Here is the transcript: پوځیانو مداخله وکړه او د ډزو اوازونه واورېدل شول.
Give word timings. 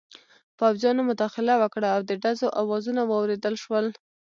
پوځیانو 0.59 1.01
مداخله 1.09 1.53
وکړه 1.57 1.87
او 1.95 2.01
د 2.09 2.11
ډزو 2.23 2.47
اوازونه 2.61 3.01
واورېدل 3.05 3.55
شول. 3.63 3.85